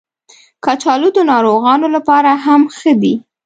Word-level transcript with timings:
کچالو 0.65 1.09
د 1.17 1.19
ناروغانو 1.31 1.87
لپاره 1.95 2.31
هم 2.45 2.61
ښه 2.77 2.91
دي 3.01 3.15